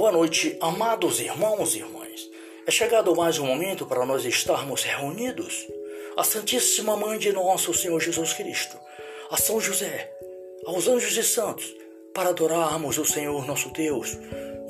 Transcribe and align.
Boa 0.00 0.12
noite, 0.12 0.56
amados 0.62 1.20
irmãos 1.20 1.74
e 1.74 1.80
irmãs. 1.80 2.26
É 2.66 2.70
chegado 2.70 3.14
mais 3.14 3.38
um 3.38 3.44
momento 3.44 3.84
para 3.84 4.06
nós 4.06 4.24
estarmos 4.24 4.82
reunidos. 4.82 5.68
A 6.16 6.24
Santíssima 6.24 6.96
Mãe 6.96 7.18
de 7.18 7.30
nosso 7.34 7.74
Senhor 7.74 8.00
Jesus 8.00 8.32
Cristo, 8.32 8.78
a 9.30 9.36
São 9.36 9.60
José, 9.60 10.10
aos 10.64 10.88
anjos 10.88 11.14
e 11.18 11.22
santos, 11.22 11.76
para 12.14 12.30
adorarmos 12.30 12.96
o 12.96 13.04
Senhor 13.04 13.46
nosso 13.46 13.68
Deus, 13.74 14.16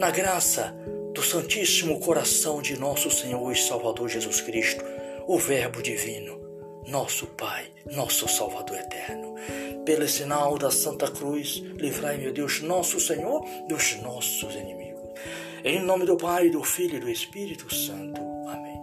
na 0.01 0.11
graça 0.11 0.75
do 1.15 1.23
Santíssimo 1.23 2.01
Coração 2.01 2.61
de 2.61 2.77
nosso 2.77 3.09
Senhor 3.09 3.53
e 3.53 3.57
Salvador 3.57 4.09
Jesus 4.09 4.41
Cristo, 4.41 4.85
o 5.29 5.39
Verbo 5.39 5.81
Divino, 5.81 6.41
nosso 6.89 7.29
Pai, 7.29 7.71
nosso 7.93 8.27
Salvador 8.27 8.79
eterno. 8.79 9.37
Pelo 9.85 10.09
sinal 10.09 10.59
da 10.59 10.73
Santa 10.73 11.09
Cruz, 11.09 11.63
livrai, 11.77 12.17
meu 12.17 12.33
Deus, 12.33 12.61
nosso 12.63 12.99
Senhor, 12.99 13.45
dos 13.69 13.95
nossos 14.03 14.57
inimigos. 14.57 15.00
Em 15.65 15.81
nome 15.81 16.07
do 16.07 16.17
Pai, 16.17 16.49
do 16.51 16.63
Filho 16.63 16.97
e 16.97 17.01
do 17.01 17.11
Espírito 17.11 17.73
Santo. 17.75 18.21
Amém. 18.49 18.81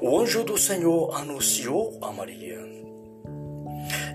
O 0.00 0.18
anjo 0.18 0.44
do 0.44 0.58
Senhor 0.58 1.14
anunciou 1.16 1.98
a 2.02 2.12
Maria, 2.12 2.58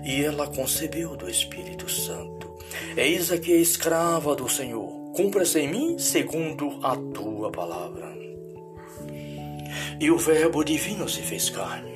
e 0.04 0.22
ela 0.22 0.46
concebeu 0.46 1.16
do 1.16 1.28
Espírito 1.28 1.90
Santo. 1.90 2.56
Eis 2.96 3.32
aqui 3.32 3.52
a 3.52 3.60
escrava 3.60 4.34
do 4.36 4.48
Senhor, 4.48 5.12
cumpra-se 5.14 5.58
em 5.58 5.68
mim 5.68 5.98
segundo 5.98 6.78
a 6.82 6.96
tua 6.96 7.50
palavra. 7.50 8.14
E 9.98 10.10
o 10.10 10.18
Verbo 10.18 10.62
divino 10.62 11.08
se 11.08 11.22
fez 11.22 11.50
carne 11.50 11.95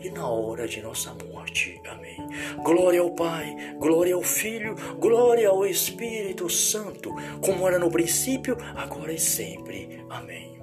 e 0.00 0.10
na 0.10 0.26
hora 0.26 0.68
de 0.68 0.80
nossa 0.80 1.14
morte. 1.14 1.80
Amém. 1.88 2.16
Glória 2.62 3.00
ao 3.00 3.10
Pai, 3.10 3.74
glória 3.78 4.14
ao 4.14 4.22
Filho, 4.22 4.74
glória 4.98 5.48
ao 5.48 5.66
Espírito 5.66 6.48
Santo, 6.48 7.14
como 7.40 7.66
era 7.66 7.78
no 7.78 7.90
princípio, 7.90 8.56
agora 8.76 9.12
e 9.12 9.18
sempre. 9.18 10.04
Amém. 10.08 10.62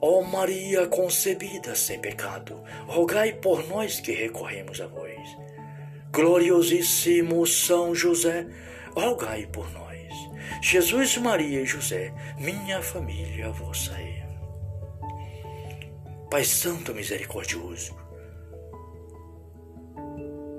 Ó 0.00 0.22
Maria 0.22 0.86
concebida 0.88 1.76
sem 1.76 2.00
pecado, 2.00 2.60
rogai 2.86 3.34
por 3.34 3.66
nós 3.68 4.00
que 4.00 4.12
recorremos 4.12 4.80
a 4.80 4.86
vós. 4.86 5.20
Gloriosíssimo 6.10 7.46
São 7.46 7.94
José, 7.94 8.46
rogai 8.96 9.46
por 9.46 9.70
nós. 9.72 9.92
Jesus, 10.60 11.16
Maria 11.18 11.62
e 11.62 11.66
José, 11.66 12.12
minha 12.38 12.82
família 12.82 13.50
vossa 13.50 13.92
é. 13.92 14.31
Pai 16.32 16.44
Santo 16.44 16.94
Misericordioso, 16.94 17.94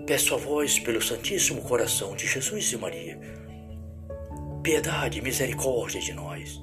peço 0.05 0.35
a 0.35 0.37
vós, 0.37 0.77
pelo 0.77 1.01
Santíssimo 1.01 1.63
Coração 1.63 2.15
de 2.15 2.27
Jesus 2.27 2.71
e 2.73 2.77
Maria, 2.77 3.19
piedade 4.61 5.17
e 5.17 5.21
misericórdia 5.23 5.99
de 5.99 6.13
nós 6.13 6.61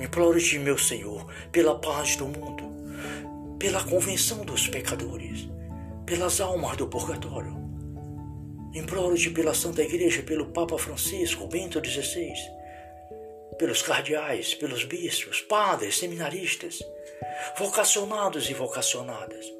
Imploro-te, 0.00 0.58
meu 0.58 0.76
Senhor, 0.76 1.32
pela 1.52 1.78
paz 1.78 2.16
do 2.16 2.26
mundo, 2.26 3.56
pela 3.56 3.84
convenção 3.84 4.44
dos 4.44 4.66
pecadores, 4.66 5.48
pelas 6.04 6.40
almas 6.40 6.76
do 6.76 6.88
purgatório. 6.88 7.56
Imploro-te 8.74 9.30
pela 9.30 9.54
Santa 9.54 9.80
Igreja, 9.80 10.24
pelo 10.24 10.46
Papa 10.46 10.76
Francisco, 10.76 11.46
Bento 11.46 11.80
XVI, 11.88 12.34
pelos 13.60 13.82
cardeais, 13.82 14.54
pelos 14.54 14.84
bispos, 14.84 15.42
padres, 15.42 15.98
seminaristas, 15.98 16.82
vocacionados 17.58 18.48
e 18.48 18.54
vocacionadas, 18.54 19.52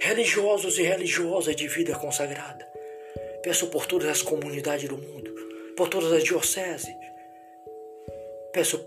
religiosos 0.00 0.76
e 0.76 0.82
religiosas 0.82 1.54
de 1.54 1.68
vida 1.68 1.94
consagrada. 1.94 2.68
Peço 3.40 3.68
por 3.68 3.86
todas 3.86 4.08
as 4.08 4.22
comunidades 4.22 4.88
do 4.88 4.98
mundo, 4.98 5.32
por 5.76 5.88
todas 5.88 6.12
as 6.12 6.24
dioceses. 6.24 6.92
Peço 8.52 8.84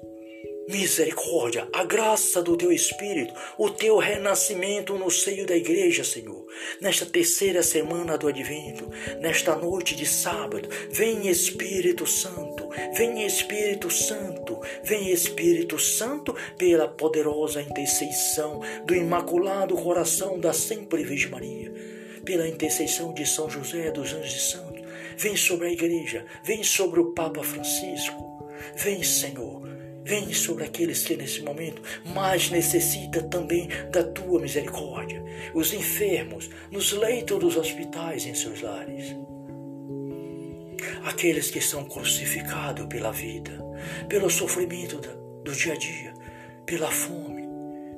misericórdia, 0.68 1.68
a 1.74 1.84
graça 1.84 2.42
do 2.42 2.56
teu 2.56 2.72
Espírito, 2.72 3.34
o 3.58 3.70
teu 3.70 3.98
renascimento 3.98 4.98
no 4.98 5.10
seio 5.10 5.46
da 5.46 5.56
igreja, 5.56 6.04
Senhor. 6.04 6.46
Nesta 6.80 7.06
terceira 7.06 7.64
semana 7.64 8.18
do 8.18 8.28
advento, 8.28 8.90
nesta 9.20 9.56
noite 9.56 9.96
de 9.96 10.06
sábado, 10.06 10.70
vem 10.90 11.28
Espírito 11.28 12.06
Santo, 12.06 12.70
vem 12.96 13.26
Espírito 13.26 13.90
Santo, 13.90 14.60
vem 14.84 15.12
Espírito 15.12 15.78
Santo 15.80 16.36
pela 16.58 16.88
poderosa 16.88 17.62
intercessão 17.62 18.62
do 18.86 18.96
Imaculado 18.96 19.76
Coração 19.76 20.40
da 20.40 20.54
Sempre 20.54 21.04
Virgem 21.04 21.30
Maria, 21.30 21.74
pela 22.24 22.48
intercessão 22.48 23.14
de 23.14 23.26
São 23.26 23.50
José 23.50 23.92
dos 23.92 24.14
Anjos 24.14 24.52
Santos. 24.52 24.82
Vem 25.18 25.36
sobre 25.36 25.68
a 25.68 25.72
igreja, 25.72 26.26
vem 26.44 26.64
sobre 26.64 27.00
o 27.00 27.14
Papa 27.14 27.44
Francisco. 27.44 28.32
Vem, 28.76 29.04
Senhor, 29.04 29.62
Vem 30.04 30.34
sobre 30.34 30.64
aqueles 30.64 31.04
que 31.04 31.16
nesse 31.16 31.42
momento 31.42 31.82
mais 32.06 32.50
necessita 32.50 33.22
também 33.24 33.68
da 33.92 34.04
tua 34.04 34.40
misericórdia, 34.40 35.24
os 35.54 35.74
enfermos 35.74 36.50
nos 36.72 36.92
leitos 36.92 37.40
dos 37.40 37.56
hospitais 37.56 38.26
em 38.26 38.34
seus 38.34 38.62
lares. 38.62 39.16
Aqueles 41.04 41.52
que 41.52 41.62
são 41.62 41.86
crucificados 41.86 42.88
pela 42.88 43.12
vida, 43.12 43.52
pelo 44.10 44.30
sofrimento 44.30 45.00
do 45.44 45.52
dia 45.52 45.74
a 45.74 45.78
dia, 45.78 46.14
pela 46.66 46.90
fome, 46.90 47.48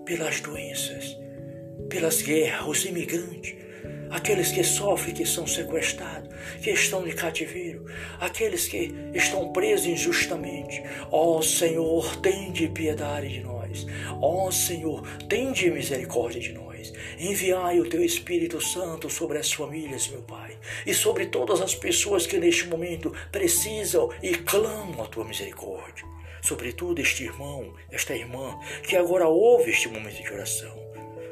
pelas 0.05 0.41
doenças, 0.41 1.17
pelas 1.89 2.21
guerras, 2.21 2.67
os 2.67 2.85
imigrantes, 2.85 3.55
aqueles 4.13 4.51
que 4.51 4.63
sofrem, 4.63 5.13
que 5.13 5.25
são 5.25 5.45
sequestrados, 5.47 6.29
que 6.61 6.69
estão 6.69 7.03
de 7.03 7.13
cativeiro, 7.13 7.85
aqueles 8.19 8.67
que 8.67 8.94
estão 9.13 9.51
presos 9.51 9.88
injustamente. 9.88 10.83
Ó 11.11 11.38
oh, 11.38 11.41
Senhor, 11.41 12.16
tende 12.17 12.67
piedade 12.67 13.29
de 13.29 13.39
nós. 13.41 13.88
Ó 14.21 14.47
oh, 14.47 14.51
Senhor, 14.51 15.01
tende 15.27 15.69
misericórdia 15.71 16.39
de 16.39 16.53
nós. 16.53 16.94
Enviai 17.19 17.79
o 17.79 17.89
teu 17.89 18.03
Espírito 18.03 18.61
Santo 18.61 19.09
sobre 19.09 19.39
as 19.39 19.51
famílias, 19.51 20.07
meu 20.07 20.21
Pai, 20.21 20.57
e 20.85 20.94
sobre 20.94 21.25
todas 21.25 21.59
as 21.59 21.73
pessoas 21.73 22.27
que 22.27 22.38
neste 22.38 22.67
momento 22.67 23.13
precisam 23.31 24.09
e 24.21 24.35
clamam 24.35 25.03
a 25.03 25.07
tua 25.07 25.25
misericórdia. 25.25 26.05
Sobretudo 26.41 27.01
este 27.01 27.23
irmão, 27.23 27.73
esta 27.89 28.13
irmã, 28.13 28.59
que 28.83 28.95
agora 28.95 29.27
ouve 29.27 29.71
este 29.71 29.88
momento 29.88 30.21
de 30.21 30.33
oração. 30.33 30.77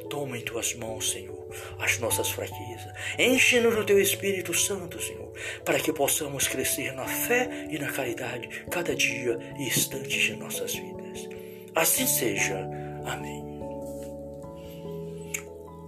Toma 0.09 0.37
em 0.37 0.41
tuas 0.41 0.73
mãos, 0.73 1.11
Senhor 1.11 1.40
as 1.79 1.97
nossas 1.99 2.29
fraquezas. 2.29 2.91
Enche-nos 3.17 3.75
do 3.75 3.83
teu 3.83 3.99
Espírito 3.99 4.53
Santo, 4.53 5.01
Senhor, 5.01 5.31
para 5.65 5.79
que 5.79 5.93
possamos 5.93 6.47
crescer 6.47 6.93
na 6.93 7.05
fé 7.05 7.67
e 7.69 7.77
na 7.77 7.91
caridade 7.91 8.65
cada 8.69 8.95
dia 8.95 9.37
e 9.57 9.63
instante 9.63 10.19
de 10.19 10.35
nossas 10.35 10.73
vidas. 10.73 11.29
Assim 11.75 12.05
seja. 12.05 12.57
Amém. 13.05 13.41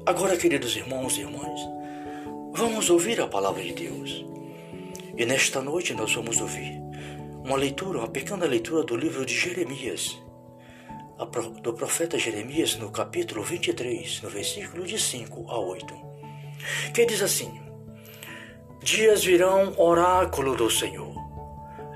Agora, 0.06 0.36
queridos 0.36 0.75
irmãos 0.75 1.18
e 1.18 1.21
irmãs, 1.21 1.60
vamos 2.54 2.89
ouvir 2.89 3.21
a 3.21 3.27
palavra 3.27 3.63
de 3.63 3.74
Deus. 3.74 4.25
E 5.15 5.25
nesta 5.25 5.62
noite 5.62 5.94
nós 5.94 6.13
vamos 6.13 6.42
ouvir 6.42 6.81
uma 7.44 7.56
leitura, 7.57 8.00
uma 8.00 8.07
pequena 8.07 8.45
leitura 8.45 8.83
do 8.83 8.95
livro 8.95 9.25
de 9.25 9.33
Jeremias 9.33 10.23
do 11.62 11.74
profeta 11.74 12.18
Jeremias 12.18 12.75
no 12.75 12.92
capítulo 12.92 13.44
23, 13.44 14.21
no 14.24 14.30
versículo 14.30 14.86
de 14.86 15.00
5 15.00 15.45
a 15.50 15.60
8, 15.60 15.94
que 16.94 17.06
diz 17.06 17.21
assim: 17.21 17.62
Dias 18.81 19.24
virão, 19.24 19.74
oráculo 19.77 20.56
do 20.56 20.69
Senhor, 20.69 21.15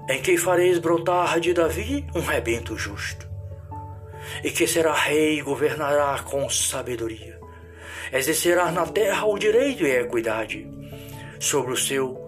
em 0.09 0.21
que 0.21 0.37
fareis 0.37 0.79
brotar 0.79 1.39
de 1.39 1.53
Davi 1.53 2.05
um 2.15 2.21
rebento 2.21 2.77
justo, 2.77 3.27
e 4.43 4.51
que 4.51 4.67
será 4.67 4.93
rei 4.93 5.39
e 5.39 5.41
governará 5.41 6.19
com 6.23 6.49
sabedoria, 6.49 7.39
exercerá 8.13 8.71
na 8.71 8.85
terra 8.85 9.25
o 9.25 9.37
direito 9.37 9.83
e 9.83 9.91
a 9.91 10.01
equidade, 10.01 10.69
sobre 11.39 11.73
o 11.73 11.77
seu 11.77 12.27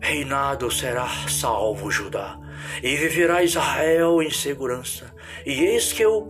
reinado 0.00 0.70
será 0.70 1.08
salvo 1.28 1.90
Judá, 1.90 2.38
e 2.82 2.96
viverá 2.96 3.42
Israel 3.42 4.22
em 4.22 4.30
segurança. 4.30 5.11
E 5.44 5.64
eis 5.64 5.92
que 5.92 6.02
eu 6.02 6.28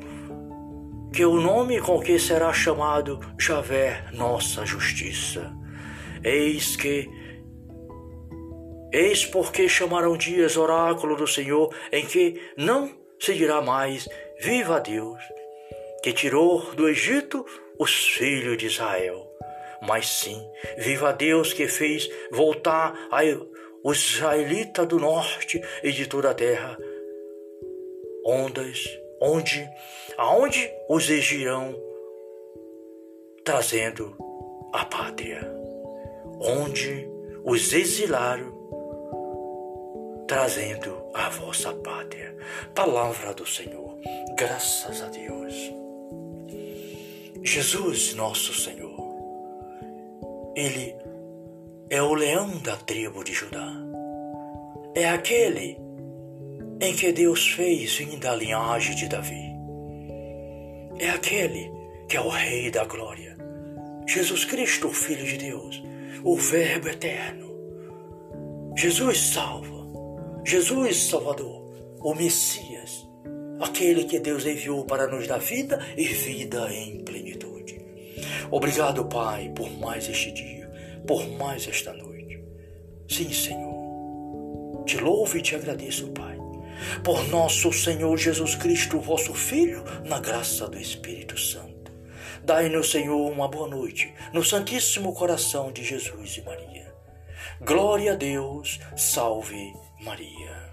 que 1.13 1.25
o 1.25 1.41
nome 1.41 1.79
com 1.79 2.01
que 2.01 2.19
será 2.19 2.53
chamado 2.53 3.21
Javé, 3.39 4.05
nossa 4.13 4.65
justiça. 4.65 5.53
Eis 6.25 6.75
que 6.75 7.11
Eis 8.93 9.25
porque 9.25 9.69
chamarão 9.71 10.19
dias 10.19 10.59
oráculo 10.59 11.17
do 11.17 11.27
Senhor, 11.27 11.75
em 11.91 12.05
que 12.05 12.39
não 12.59 12.91
se 13.19 13.33
dirá 13.33 13.63
mais: 13.63 14.07
Viva 14.39 14.81
Deus, 14.81 15.19
que 16.03 16.13
tirou 16.13 16.75
do 16.75 16.87
Egito 16.87 17.47
os 17.79 18.09
filhos 18.09 18.59
de 18.59 18.67
Israel. 18.67 19.27
Mas 19.81 20.07
sim, 20.09 20.41
viva 20.79 21.13
Deus 21.13 21.53
que 21.53 21.67
fez 21.67 22.09
voltar 22.31 22.95
os 23.83 23.99
israelitas 23.99 24.87
do 24.87 24.99
norte 24.99 25.61
e 25.83 25.91
de 25.91 26.07
toda 26.07 26.31
a 26.31 26.35
terra, 26.35 26.79
ondas, 28.25 28.85
onde, 29.21 29.69
aonde 30.17 30.71
os 30.89 31.09
exigirão, 31.09 31.75
trazendo 33.45 34.17
a 34.73 34.85
pátria, 34.85 35.41
onde 36.41 37.09
os 37.45 37.73
exilaram, 37.73 38.53
trazendo 40.27 41.03
a 41.15 41.29
vossa 41.29 41.73
pátria. 41.75 42.37
Palavra 42.75 43.35
do 43.35 43.47
Senhor, 43.47 43.99
graças 44.37 45.03
a 45.03 45.07
Deus. 45.07 45.55
Jesus, 47.43 48.15
nosso 48.15 48.55
Senhor, 48.55 48.97
Ele 50.55 50.95
é 51.91 52.01
o 52.01 52.15
leão 52.15 52.59
da 52.59 52.77
tribo 52.77 53.25
de 53.25 53.33
Judá. 53.33 53.73
É 54.95 55.09
aquele 55.09 55.79
em 56.82 56.94
que 56.94 57.12
Deus 57.12 57.49
fez 57.49 57.96
vir 57.96 58.19
da 58.19 58.34
linhagem 58.34 58.94
de 58.94 59.08
Davi. 59.08 59.52
É 60.99 61.08
aquele 61.11 61.70
que 62.08 62.17
é 62.17 62.20
o 62.20 62.29
Rei 62.29 62.70
da 62.70 62.84
Glória. 62.84 63.37
Jesus 64.06 64.44
Cristo, 64.44 64.88
o 64.88 64.93
Filho 64.93 65.25
de 65.25 65.38
Deus, 65.38 65.82
o 66.23 66.37
Verbo 66.37 66.88
eterno. 66.88 67.50
Jesus 68.76 69.19
salva. 69.19 69.82
Jesus 70.44 71.05
Salvador, 71.05 71.62
o 72.00 72.14
Messias, 72.14 73.08
aquele 73.61 74.05
que 74.05 74.19
Deus 74.19 74.44
enviou 74.44 74.84
para 74.84 75.06
nos 75.06 75.26
dar 75.26 75.38
vida 75.38 75.79
e 75.96 76.05
vida 76.05 76.69
em 76.70 77.05
plenitude. 77.05 77.81
Obrigado, 78.50 79.05
Pai, 79.06 79.52
por 79.55 79.70
mais 79.79 80.08
este 80.08 80.32
dia 80.32 80.52
por 81.06 81.29
mais 81.31 81.67
esta 81.67 81.93
noite. 81.93 82.43
Sim, 83.08 83.32
Senhor. 83.32 84.84
Te 84.84 84.99
louvo 84.99 85.37
e 85.37 85.43
te 85.43 85.55
agradeço, 85.55 86.08
Pai, 86.08 86.31
por 87.03 87.27
nosso 87.29 87.73
Senhor 87.73 88.17
Jesus 88.17 88.55
Cristo, 88.55 89.01
vosso 89.01 89.35
Filho, 89.35 89.85
na 90.05 90.19
graça 90.19 90.69
do 90.69 90.79
Espírito 90.79 91.39
Santo. 91.39 91.93
Dai-nos, 92.45 92.91
Senhor, 92.91 93.31
uma 93.31 93.47
boa 93.49 93.69
noite 93.69 94.13
no 94.33 94.43
Santíssimo 94.43 95.15
Coração 95.15 95.71
de 95.71 95.85
Jesus 95.85 96.37
e 96.37 96.43
Maria. 96.43 96.93
Glória 97.61 98.13
a 98.13 98.17
Deus, 98.17 98.81
salve 98.97 99.73
Maria. 100.01 100.72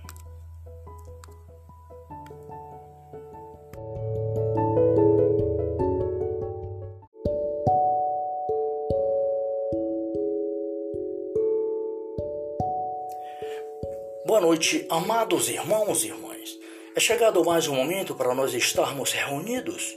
Boa 14.29 14.41
noite, 14.41 14.85
amados 14.91 15.49
irmãos 15.49 16.03
e 16.03 16.09
irmãs. 16.09 16.55
É 16.95 16.99
chegado 16.99 17.43
mais 17.43 17.67
um 17.67 17.73
momento 17.73 18.13
para 18.13 18.35
nós 18.35 18.53
estarmos 18.53 19.11
reunidos. 19.11 19.95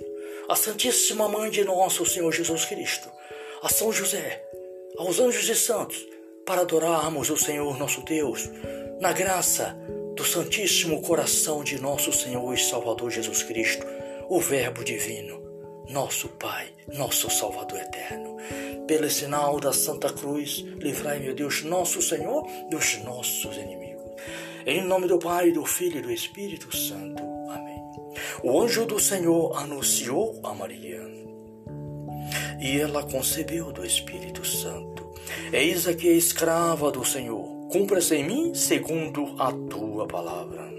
A 0.49 0.57
Santíssima 0.57 1.29
Mãe 1.29 1.51
de 1.51 1.63
nosso 1.65 2.07
Senhor 2.07 2.33
Jesus 2.33 2.65
Cristo, 2.65 3.11
a 3.63 3.69
São 3.69 3.93
José, 3.93 4.43
aos 4.97 5.21
anjos 5.21 5.47
e 5.51 5.55
santos, 5.55 6.03
para 6.47 6.63
adorarmos 6.63 7.29
o 7.29 7.37
Senhor 7.37 7.79
nosso 7.79 8.01
Deus, 8.07 8.49
na 9.03 9.13
graça 9.13 9.77
do 10.17 10.25
Santíssimo 10.25 11.03
Coração 11.03 11.63
de 11.63 11.79
nosso 11.79 12.11
Senhor 12.11 12.55
e 12.55 12.59
Salvador 12.59 13.11
Jesus 13.11 13.43
Cristo, 13.43 13.87
o 14.31 14.41
Verbo 14.41 14.83
Divino, 14.83 15.43
nosso 15.91 16.31
Pai, 16.31 16.73
nosso 16.95 17.29
Salvador 17.29 17.81
eterno. 17.81 18.39
Pelo 18.87 19.11
sinal 19.11 19.61
da 19.61 19.75
Santa 19.75 20.11
Cruz, 20.11 20.65
livrai, 20.79 21.19
meu 21.19 21.35
Deus, 21.35 21.63
nosso 21.65 22.01
Senhor, 22.01 22.47
dos 22.71 22.97
nossos 23.05 23.59
inimigos. 23.59 23.92
Em 24.65 24.81
nome 24.83 25.09
do 25.09 25.19
Pai, 25.19 25.51
do 25.51 25.65
Filho 25.65 25.99
e 25.99 26.03
do 26.03 26.11
Espírito 26.13 26.75
Santo. 26.77 27.23
Amém. 27.51 27.83
O 28.45 28.61
anjo 28.61 28.87
do 28.87 29.01
Senhor 29.01 29.57
anunciou 29.57 30.41
a 30.45 30.55
Maria, 30.55 31.03
e 32.61 32.79
ela 32.79 33.03
concebeu 33.03 33.73
do 33.73 33.85
Espírito 33.85 34.47
Santo. 34.47 35.13
Eis 35.53 35.89
aqui 35.89 36.09
a 36.09 36.13
escrava 36.13 36.93
do 36.93 37.05
Senhor, 37.05 37.69
cumpra-se 37.73 38.15
em 38.15 38.25
mim 38.25 38.55
segundo 38.55 39.35
a 39.37 39.51
tua 39.53 40.07
palavra. 40.07 40.71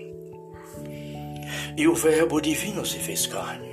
E 1.76 1.88
o 1.88 1.94
Verbo 1.94 2.40
divino 2.40 2.86
se 2.86 3.00
fez 3.00 3.28
carne 3.28 3.73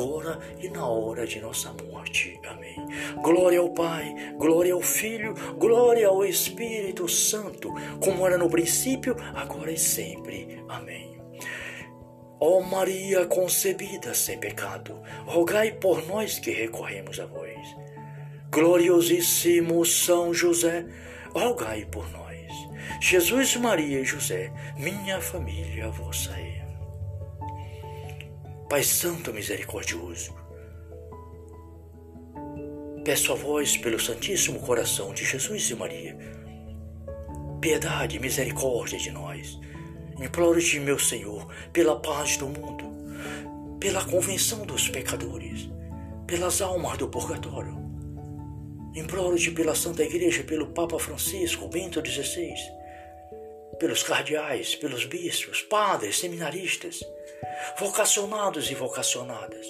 e 0.59 0.69
na 0.69 0.85
hora 0.85 1.25
de 1.27 1.39
nossa 1.39 1.73
morte. 1.73 2.39
Amém. 2.47 2.75
Glória 3.21 3.59
ao 3.59 3.69
Pai, 3.69 4.33
glória 4.37 4.73
ao 4.73 4.81
Filho, 4.81 5.33
glória 5.57 6.07
ao 6.07 6.25
Espírito 6.25 7.07
Santo, 7.07 7.73
como 7.99 8.25
era 8.25 8.37
no 8.37 8.49
princípio, 8.49 9.15
agora 9.35 9.71
e 9.71 9.77
sempre. 9.77 10.63
Amém. 10.67 11.21
Ó 12.39 12.59
Maria 12.61 13.25
concebida 13.27 14.13
sem 14.15 14.39
pecado, 14.39 14.99
rogai 15.25 15.73
por 15.73 16.05
nós 16.07 16.39
que 16.39 16.51
recorremos 16.51 17.19
a 17.19 17.25
vós. 17.25 17.75
Gloriosíssimo 18.49 19.85
São 19.85 20.33
José, 20.33 20.85
rogai 21.33 21.85
por 21.85 22.09
nós. 22.11 22.31
Jesus, 22.99 23.55
Maria 23.55 24.01
e 24.01 24.05
José, 24.05 24.51
minha 24.77 25.21
família 25.21 25.89
vossa 25.89 26.31
é. 26.31 26.70
Pai 28.71 28.83
Santo 28.83 29.33
Misericordioso, 29.33 30.33
peço 33.03 33.33
a 33.33 33.35
vós, 33.35 33.75
pelo 33.75 33.99
Santíssimo 33.99 34.61
Coração 34.61 35.13
de 35.13 35.25
Jesus 35.25 35.69
e 35.69 35.75
Maria, 35.75 36.17
piedade 37.59 38.15
e 38.15 38.19
misericórdia 38.21 38.97
de 38.97 39.11
nós 39.11 39.59
Imploro-te, 40.21 40.79
meu 40.79 40.97
Senhor, 40.97 41.53
pela 41.73 41.99
paz 41.99 42.37
do 42.37 42.47
mundo, 42.47 43.77
pela 43.77 44.05
convenção 44.05 44.65
dos 44.65 44.87
pecadores, 44.87 45.69
pelas 46.25 46.61
almas 46.61 46.97
do 46.97 47.09
purgatório. 47.09 47.77
Imploro-te 48.95 49.51
pela 49.51 49.75
Santa 49.75 50.01
Igreja, 50.01 50.45
pelo 50.45 50.67
Papa 50.67 50.97
Francisco, 50.97 51.67
Bento 51.67 52.01
XVI, 52.09 52.53
pelos 53.77 54.01
cardeais, 54.01 54.75
pelos 54.75 55.03
bispos, 55.03 55.61
padres, 55.61 56.19
seminaristas, 56.19 57.01
vocacionados 57.77 58.69
e 58.69 58.75
vocacionadas, 58.75 59.67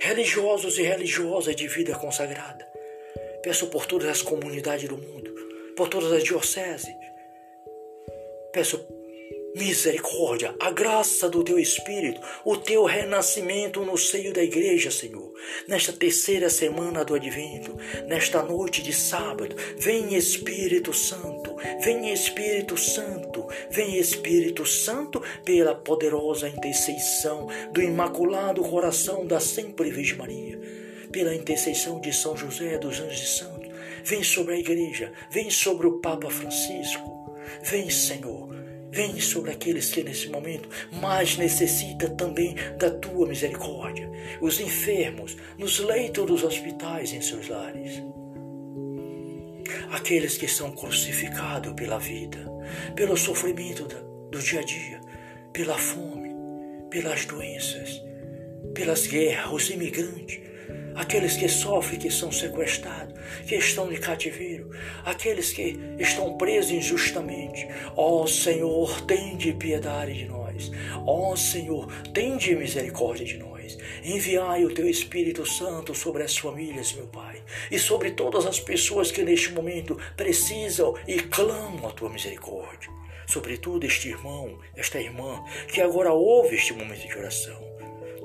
religiosos 0.00 0.78
e 0.78 0.82
religiosas 0.82 1.54
de 1.56 1.66
vida 1.68 1.94
consagrada. 1.96 2.66
Peço 3.42 3.68
por 3.68 3.86
todas 3.86 4.08
as 4.08 4.22
comunidades 4.22 4.88
do 4.88 4.96
mundo, 4.96 5.34
por 5.76 5.88
todas 5.88 6.12
as 6.12 6.24
dioceses. 6.24 6.94
Peço 8.52 8.78
misericórdia, 9.54 10.54
a 10.60 10.70
graça 10.70 11.28
do 11.28 11.42
teu 11.42 11.58
Espírito, 11.58 12.20
o 12.44 12.56
teu 12.56 12.84
renascimento 12.84 13.84
no 13.84 13.96
seio 13.96 14.32
da 14.32 14.42
igreja, 14.42 14.90
Senhor. 14.90 15.32
Nesta 15.66 15.92
terceira 15.92 16.48
semana 16.48 17.04
do 17.04 17.14
Advento, 17.14 17.76
nesta 18.06 18.42
noite 18.42 18.82
de 18.82 18.92
sábado, 18.92 19.56
vem 19.76 20.14
Espírito 20.14 20.92
Santo, 20.92 21.56
vem 21.82 22.12
Espírito 22.12 22.76
Santo, 22.76 23.46
vem 23.70 23.98
Espírito 23.98 24.64
Santo 24.64 25.22
pela 25.44 25.74
poderosa 25.74 26.48
intercessão 26.48 27.48
do 27.72 27.82
Imaculado 27.82 28.62
Coração 28.62 29.26
da 29.26 29.40
Sempre 29.40 29.90
Virgem 29.90 30.16
Maria, 30.16 30.60
pela 31.10 31.34
intercessão 31.34 32.00
de 32.00 32.12
São 32.12 32.36
José 32.36 32.78
dos 32.78 33.00
Anjos 33.00 33.38
Santos. 33.38 33.68
Vem 34.04 34.22
sobre 34.22 34.54
a 34.54 34.58
igreja, 34.58 35.12
vem 35.30 35.50
sobre 35.50 35.86
o 35.86 35.98
Papa 36.00 36.30
Francisco. 36.30 37.18
Vem, 37.62 37.90
Senhor, 37.90 38.57
Vem 38.90 39.20
sobre 39.20 39.50
aqueles 39.50 39.90
que 39.90 40.02
nesse 40.02 40.28
momento 40.28 40.68
mais 40.92 41.36
necessita 41.36 42.08
também 42.10 42.54
da 42.78 42.90
tua 42.90 43.26
misericórdia, 43.26 44.10
os 44.40 44.60
enfermos 44.60 45.36
nos 45.58 45.78
leitos 45.78 46.26
dos 46.26 46.42
hospitais 46.42 47.12
em 47.12 47.20
seus 47.20 47.48
lares. 47.48 48.02
Aqueles 49.90 50.36
que 50.38 50.48
são 50.48 50.72
crucificados 50.72 51.74
pela 51.74 51.98
vida, 51.98 52.38
pelo 52.94 53.16
sofrimento 53.16 53.86
do 54.30 54.38
dia 54.38 54.60
a 54.60 54.64
dia, 54.64 55.00
pela 55.52 55.76
fome, 55.76 56.34
pelas 56.90 57.26
doenças, 57.26 58.02
pelas 58.74 59.06
guerras, 59.06 59.52
os 59.52 59.70
imigrantes, 59.70 60.47
aqueles 60.98 61.36
que 61.36 61.48
sofrem, 61.48 61.98
que 61.98 62.10
são 62.10 62.30
sequestrados, 62.32 63.14
que 63.46 63.54
estão 63.54 63.88
de 63.88 63.98
cativeiro, 63.98 64.70
aqueles 65.04 65.52
que 65.52 65.78
estão 65.96 66.36
presos 66.36 66.72
injustamente. 66.72 67.68
Ó 67.96 68.22
oh, 68.22 68.26
Senhor, 68.26 69.00
tende 69.02 69.52
piedade 69.52 70.12
de 70.14 70.24
nós. 70.24 70.72
Ó 71.06 71.32
oh, 71.32 71.36
Senhor, 71.36 71.86
tende 72.12 72.54
misericórdia 72.56 73.24
de 73.24 73.38
nós. 73.38 73.78
Enviai 74.02 74.64
o 74.64 74.74
teu 74.74 74.88
Espírito 74.88 75.46
Santo 75.46 75.94
sobre 75.94 76.24
as 76.24 76.36
famílias, 76.36 76.92
meu 76.92 77.06
Pai, 77.06 77.42
e 77.70 77.78
sobre 77.78 78.10
todas 78.10 78.44
as 78.44 78.58
pessoas 78.58 79.12
que 79.12 79.22
neste 79.22 79.52
momento 79.52 79.96
precisam 80.16 80.96
e 81.06 81.20
clamam 81.20 81.88
a 81.88 81.92
tua 81.92 82.10
misericórdia. 82.10 82.90
Sobretudo 83.28 83.84
este 83.86 84.08
irmão, 84.08 84.58
esta 84.74 84.98
irmã, 84.98 85.44
que 85.72 85.80
agora 85.80 86.12
ouve 86.12 86.56
este 86.56 86.72
momento 86.72 87.06
de 87.06 87.16
oração. 87.16 87.62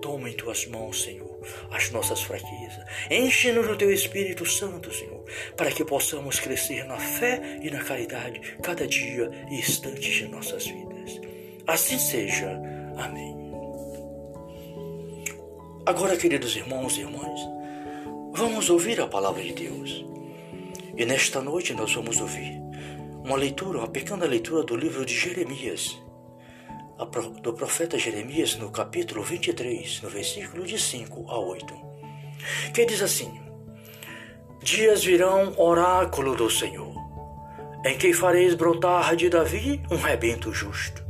Toma 0.01 0.29
em 0.29 0.33
tuas 0.33 0.65
mãos, 0.65 1.03
Senhor, 1.03 1.32
as 1.71 1.89
nossas 1.91 2.21
fraquezas. 2.21 2.83
Enche-nos 3.09 3.67
do 3.67 3.75
teu 3.75 3.91
Espírito 3.91 4.45
Santo, 4.45 4.93
Senhor, 4.93 5.23
para 5.55 5.71
que 5.71 5.83
possamos 5.85 6.39
crescer 6.39 6.83
na 6.85 6.97
fé 6.97 7.59
e 7.61 7.69
na 7.69 7.83
caridade 7.83 8.39
cada 8.61 8.87
dia 8.87 9.29
e 9.49 9.55
instante 9.55 10.11
de 10.11 10.27
nossas 10.27 10.65
vidas. 10.65 11.19
Assim 11.67 11.97
seja. 11.97 12.59
Amém. 12.97 13.33
Agora, 15.85 16.15
queridos 16.15 16.55
irmãos 16.55 16.97
e 16.97 17.01
irmãs, 17.01 17.39
vamos 18.33 18.69
ouvir 18.69 19.01
a 19.01 19.07
palavra 19.07 19.43
de 19.43 19.53
Deus. 19.53 20.05
E 20.95 21.05
nesta 21.05 21.41
noite 21.41 21.73
nós 21.73 21.93
vamos 21.93 22.21
ouvir 22.21 22.61
uma 23.23 23.37
leitura, 23.37 23.79
uma 23.79 23.87
pequena 23.87 24.25
leitura 24.25 24.63
do 24.63 24.75
livro 24.75 25.05
de 25.05 25.13
Jeremias, 25.13 25.97
do 27.41 27.53
profeta 27.53 27.97
Jeremias 27.97 28.55
no 28.55 28.71
capítulo 28.71 29.23
23, 29.23 30.01
no 30.01 30.09
versículo 30.09 30.65
de 30.65 30.77
5 30.77 31.25
a 31.29 31.39
8, 31.39 31.73
que 32.73 32.85
diz 32.85 33.01
assim: 33.01 33.41
Dias 34.61 35.03
virão, 35.03 35.53
oráculo 35.57 36.35
do 36.35 36.49
Senhor, 36.49 36.93
em 37.85 37.97
que 37.97 38.13
fareis 38.13 38.53
brotar 38.53 39.15
de 39.15 39.29
Davi 39.29 39.81
um 39.91 39.97
rebento 39.97 40.53
justo, 40.53 41.03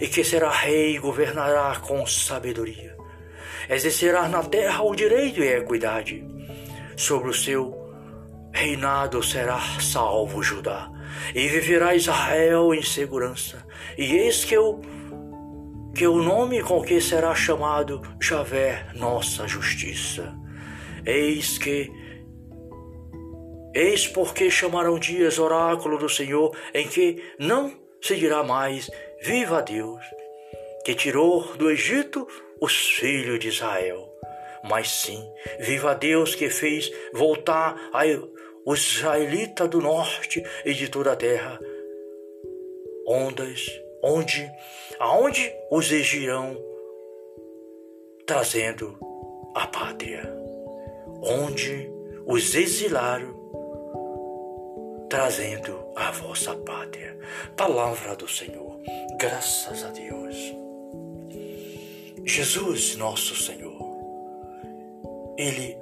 e 0.00 0.08
que 0.08 0.24
será 0.24 0.50
rei 0.50 0.96
e 0.96 0.98
governará 0.98 1.76
com 1.80 2.06
sabedoria, 2.06 2.96
exercerá 3.68 4.28
na 4.28 4.42
terra 4.42 4.82
o 4.82 4.94
direito 4.94 5.40
e 5.40 5.48
a 5.48 5.58
equidade, 5.58 6.26
sobre 6.96 7.30
o 7.30 7.34
seu 7.34 7.84
reinado 8.52 9.22
será 9.22 9.58
salvo 9.80 10.42
Judá, 10.42 10.88
e 11.34 11.48
viverá 11.48 11.94
Israel 11.94 12.74
em 12.74 12.82
segurança. 12.82 13.66
E 13.96 14.14
eis 14.14 14.44
que 14.44 14.56
o 14.58 14.80
que 15.94 16.06
o 16.08 16.20
nome 16.20 16.60
com 16.60 16.82
que 16.82 17.00
será 17.00 17.34
chamado 17.36 18.02
Javé, 18.20 18.86
nossa 18.94 19.46
justiça. 19.46 20.34
Eis 21.06 21.56
que 21.56 21.92
Eis 23.74 24.06
porque 24.06 24.48
chamarão 24.50 25.00
dias 25.00 25.36
oráculo 25.38 25.98
do 25.98 26.08
Senhor, 26.08 26.56
em 26.72 26.86
que 26.86 27.20
não 27.40 27.72
se 28.00 28.14
dirá 28.14 28.44
mais: 28.44 28.88
Viva 29.20 29.62
Deus, 29.62 30.00
que 30.84 30.94
tirou 30.94 31.56
do 31.56 31.68
Egito 31.68 32.26
os 32.60 32.90
filhos 32.90 33.40
de 33.40 33.48
Israel. 33.48 34.08
Mas 34.62 34.88
sim, 34.88 35.22
viva 35.58 35.94
Deus 35.94 36.34
que 36.34 36.48
fez 36.48 36.90
voltar 37.12 37.76
os 38.64 38.96
israelitas 38.96 39.68
do 39.68 39.80
norte 39.80 40.42
e 40.64 40.72
de 40.72 40.88
toda 40.88 41.12
a 41.12 41.16
terra, 41.16 41.58
ondas, 43.06 43.66
onde, 44.02 44.50
aonde 44.98 45.52
os 45.70 45.90
exigirão, 45.90 46.56
trazendo 48.26 48.98
a 49.54 49.66
pátria, 49.66 50.22
onde 51.22 51.90
os 52.26 52.54
exilaram, 52.54 53.34
trazendo 55.08 55.92
a 55.94 56.10
vossa 56.10 56.56
pátria. 56.56 57.18
Palavra 57.56 58.16
do 58.16 58.26
Senhor, 58.26 58.80
graças 59.18 59.84
a 59.84 59.88
Deus. 59.88 60.36
Jesus, 62.24 62.96
nosso 62.96 63.36
Senhor, 63.36 63.78
Ele 65.36 65.76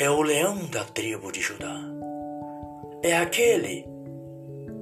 é 0.00 0.08
o 0.08 0.22
leão 0.22 0.64
da 0.64 0.82
tribo 0.82 1.30
de 1.30 1.42
Judá. 1.42 1.78
É 3.02 3.18
aquele 3.18 3.86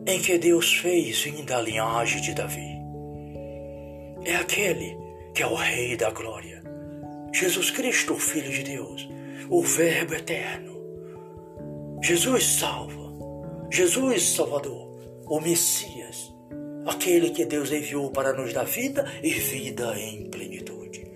em 0.07 0.23
que 0.23 0.39
Deus 0.39 0.75
fez 0.75 1.21
vir 1.25 1.43
da 1.43 1.61
linhagem 1.61 2.21
de 2.21 2.33
Davi. 2.33 2.79
É 4.25 4.37
aquele 4.37 4.97
que 5.35 5.43
é 5.43 5.47
o 5.49 5.57
Rei 5.57 5.97
da 5.97 6.11
Glória. 6.11 6.63
Jesus 7.35 7.73
Cristo, 7.73 8.15
o 8.15 8.19
Filho 8.21 8.49
de 8.49 8.63
Deus, 8.63 9.09
o 9.51 9.61
Verbo 9.61 10.15
eterno. 10.15 10.81
Jesus 12.01 12.47
salva. 12.47 13.13
Jesus 13.73 14.23
Salvador, 14.37 14.89
o 15.27 15.41
Messias, 15.41 16.33
aquele 16.87 17.31
que 17.31 17.45
Deus 17.45 17.73
enviou 17.73 18.13
para 18.13 18.33
nos 18.33 18.53
dar 18.53 18.67
vida 18.67 19.05
e 19.21 19.31
vida 19.31 19.99
em 19.99 20.31
plenitude. 20.31 21.11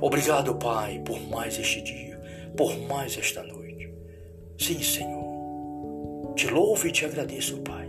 Obrigado, 0.00 0.54
Pai, 0.54 1.02
por 1.04 1.20
mais 1.28 1.58
este 1.58 1.82
dia 1.82 2.01
por 2.56 2.76
mais 2.78 3.16
esta 3.16 3.42
noite. 3.42 3.92
Sim, 4.58 4.82
Senhor, 4.82 6.34
te 6.34 6.48
louvo 6.48 6.86
e 6.86 6.92
te 6.92 7.04
agradeço, 7.04 7.58
Pai, 7.58 7.88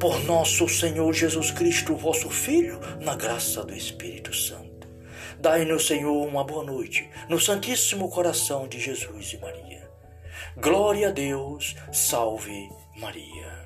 por 0.00 0.24
nosso 0.24 0.68
Senhor 0.68 1.12
Jesus 1.12 1.50
Cristo, 1.50 1.94
vosso 1.94 2.30
Filho, 2.30 2.80
na 3.00 3.14
graça 3.14 3.64
do 3.64 3.74
Espírito 3.74 4.34
Santo. 4.34 4.88
Dai-nos, 5.40 5.86
Senhor, 5.86 6.26
uma 6.26 6.42
boa 6.42 6.64
noite 6.64 7.08
no 7.28 7.38
Santíssimo 7.38 8.08
Coração 8.08 8.66
de 8.66 8.80
Jesus 8.80 9.32
e 9.32 9.38
Maria. 9.38 9.88
Glória 10.56 11.08
a 11.08 11.12
Deus, 11.12 11.76
salve 11.92 12.68
Maria. 12.96 13.57